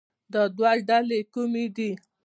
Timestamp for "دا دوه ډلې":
0.33-1.19